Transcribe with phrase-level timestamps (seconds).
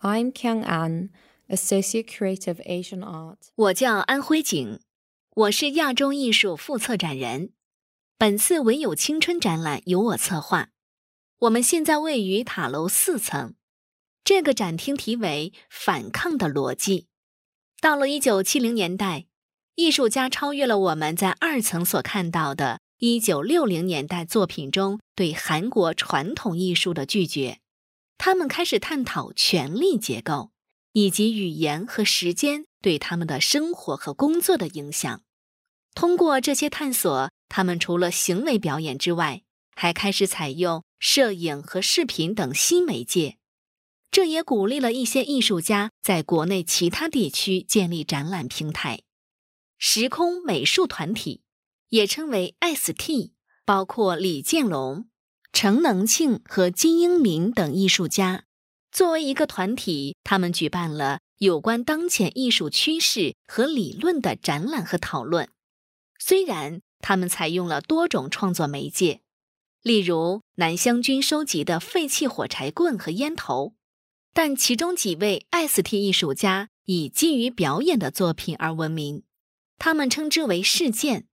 [0.00, 1.10] I'm Kyung An,
[1.48, 3.38] Associate Creative Asian Art.
[3.56, 4.78] 我叫安徽景，
[5.34, 7.50] 我是亚洲艺术副策展人。
[8.16, 10.68] 本次唯有青春展览由我策划。
[11.40, 13.54] 我们现在位于塔楼四层。
[14.22, 17.08] 这个展厅题为“反抗的逻辑”。
[17.80, 19.26] 到了一九七零年代，
[19.74, 27.58] 艺术家超越了我们在二层所看到的一九六零年代作品中对韩国传统艺术的拒绝。
[28.18, 30.50] 他们开始探讨权力结构
[30.92, 35.22] 以及语言和时间对他们的生活和工作的影响。
[35.94, 39.42] 通过这些探索，他们除了行为表演之外，
[39.74, 43.38] 还开始采用摄影和视频等新媒介。
[44.10, 49.02] 这也鼓励了一些艺术家在国内其他地区建立展览平台。
[49.78, 51.42] 时空美术团体，
[51.90, 53.32] 也称为 ST，
[53.64, 55.08] 包括李建龙。
[55.60, 58.44] 程能庆和金英民等艺术家，
[58.92, 65.48] 作为一个团体，他们举办了有关当前艺术趋势和理论的展览和讨论。
[66.16, 69.22] 虽然他们采用了多种创作媒介，
[69.82, 73.74] 例如南湘军收集的废弃火柴棍和烟头，
[74.32, 79.24] 但其中几位 ST 艺术家以基于表演的作品而闻名。
[79.76, 81.26] 他们称之为事件，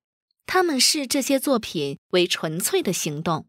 [0.48, 3.46] 他们视这些作品为纯粹的行动。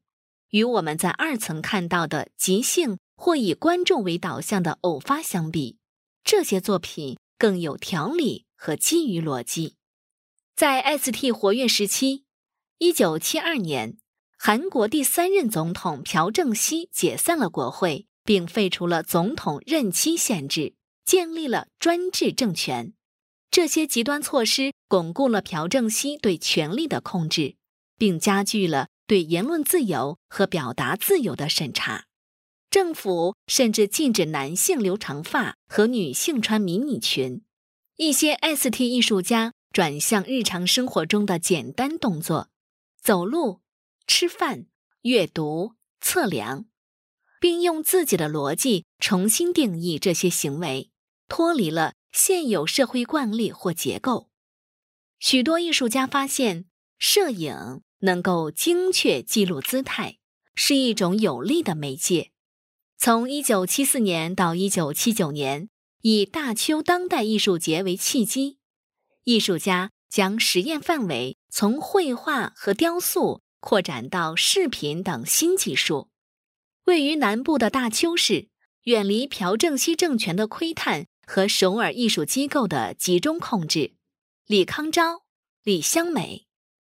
[0.57, 5.77] 与我们在二层看到的即兴或以观众为导向的偶发相比，
[6.25, 9.75] 这些作品更有条理和基于逻辑。
[10.55, 12.25] 在 ST 活跃时期，
[12.79, 13.99] 一九七二年，
[14.39, 20.73] 韩国第三任总统朴正熙解散了国会，并废除了总统任期限制，
[21.05, 22.95] 建立了专制政权。
[23.51, 27.57] 这些极端措施巩固了朴正熙对权力的控制，
[27.99, 28.89] 并加剧了。
[29.07, 32.07] 对言论自由和表达自由的审查，
[32.71, 37.43] 政府甚至禁止男性留长发和女性穿迷你裙。
[37.97, 42.51] 一些 ST 艺术家转向日常生活中的简单动作，
[43.00, 43.61] 走路、
[44.06, 44.67] 吃饭、
[45.03, 46.67] 阅读、测量，
[47.41, 50.91] 并用自己的逻辑重新定义这些行为，
[51.28, 54.28] 脱离了现有社会惯例或结构。
[55.19, 56.67] 许多艺术家发现，
[56.99, 57.83] 摄影。
[58.01, 60.19] 能够精确记录姿态，
[60.55, 62.33] 是一种有力的媒介。
[62.99, 65.69] 从1974年到1979年，
[66.03, 68.59] 以大邱当代艺术节为契机，
[69.25, 76.09] 艺术家将实验范围从绘画和雕塑扩展到视频等新技术。
[76.85, 78.49] 位于南部的大邱市，
[78.85, 83.95] 远离朴正熙政权的窥探和首尔艺术机构的集中控制。
[84.47, 85.25] 李康昭、
[85.65, 86.47] 李香美、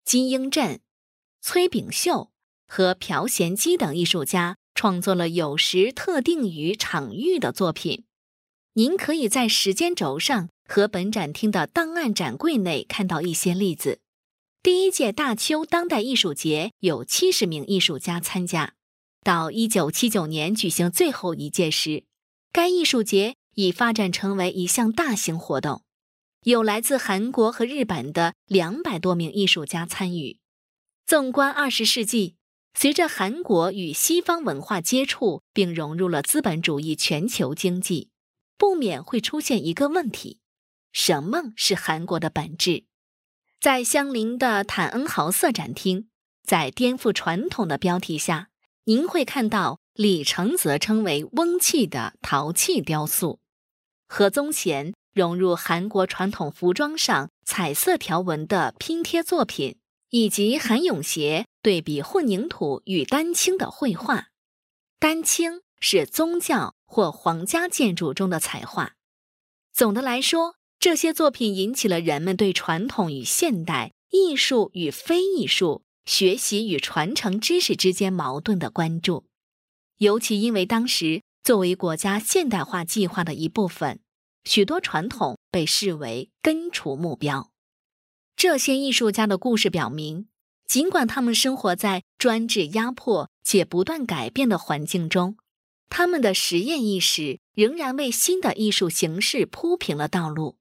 [0.03, 0.81] 金英镇。
[1.45, 2.31] 崔炳秀
[2.69, 8.05] 和朴贤基等艺术家创作了有时特定于场域的作品。
[8.75, 13.99] 您可以在时间轴上和本展厅的档案展柜内看到一些例子。
[14.63, 18.75] 第一届大邱当代艺术节有七十名艺术家参加。
[19.21, 22.05] 到一九七九年举行最后一届时，
[22.53, 25.83] 该艺术节已发展成为一项大型活动，
[26.43, 30.39] 有来自韩国和日本的两百多名艺术家参与。
[31.05, 32.37] 纵观二十世纪，
[32.73, 38.09] 随着韩国与西方文化接触并融入了资本主义全球经济，
[38.57, 40.39] 不免会出现一个问题：
[40.93, 42.85] 什么是韩国的本质？
[43.59, 46.07] 在相邻的坦恩豪瑟展厅，
[46.41, 48.47] 在颠覆传统的标题下，
[48.85, 53.41] 您会看到李承泽称为“翁气”的陶器雕塑，
[54.07, 59.77] 何宗贤融入韩国传统服装上彩色条纹的拼贴作品。
[60.13, 64.27] 以及韩永协对比混凝土与丹青的绘画，
[64.99, 68.93] 丹青是宗教或皇家建筑中的彩画。
[69.73, 79.25] 总的来说，这些作品引起了人们对传统与现代、艺术与非艺术、学习与传承知识之间矛盾的关注。
[79.97, 83.99] 尤其因为当时作为国家现代化计划的一部分，
[84.43, 87.52] 许多传统被视为根除目标。
[88.35, 90.27] 这些艺术家的故事表明，
[90.65, 95.37] 尽管他们生活在专制压迫且不断改变的环境中，
[95.89, 100.57] 他们的实验意识仍然为新的艺术形式铺平了道路。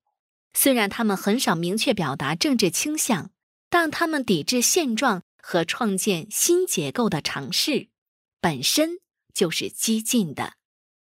[0.55, 3.31] 虽然他们很少明确表达政治倾向，
[3.71, 7.89] 但他们抵制现状和创建新结构的尝试，
[8.41, 8.99] 本身
[9.33, 10.55] 就是激进的。